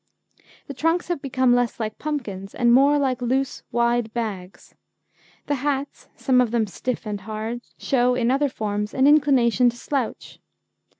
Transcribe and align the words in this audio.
The 0.65 0.73
trunks 0.73 1.09
have 1.09 1.21
become 1.21 1.53
less 1.53 1.79
like 1.79 1.99
pumpkins 1.99 2.55
and 2.55 2.73
more 2.73 2.97
like 2.97 3.21
loose, 3.21 3.61
wide 3.71 4.11
bags. 4.15 4.73
The 5.45 5.53
hats, 5.53 6.07
some 6.15 6.41
of 6.41 6.49
them 6.49 6.65
stiff 6.65 7.05
and 7.05 7.21
hard, 7.21 7.61
show 7.77 8.15
in 8.15 8.31
other 8.31 8.49
forms 8.49 8.95
an 8.95 9.05
inclination 9.05 9.69
to 9.69 9.77
slouch. 9.77 10.39